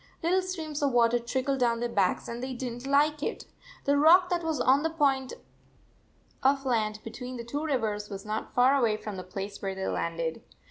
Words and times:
Little 0.23 0.41
streams 0.41 0.81
of 0.81 0.93
water 0.93 1.19
trickled 1.19 1.59
down 1.59 1.79
their 1.79 1.87
backs, 1.87 2.27
and 2.27 2.41
they 2.41 2.55
did 2.55 2.73
n 2.73 2.79
t 2.79 2.89
like 2.89 3.21
it. 3.21 3.45
The 3.85 3.99
rock 3.99 4.29
that 4.31 4.43
was 4.43 4.59
on 4.59 4.81
the 4.81 4.89
point 4.89 5.33
of 6.41 6.65
land 6.65 6.95
78 6.95 7.03
between 7.03 7.37
the 7.37 7.43
two 7.43 7.63
rivers 7.63 8.09
was 8.09 8.25
not 8.25 8.55
far 8.55 8.75
away 8.75 8.97
from 8.97 9.15
the 9.17 9.23
place 9.23 9.61
where 9.61 9.75
they 9.75 9.85
landed. 9.85 10.41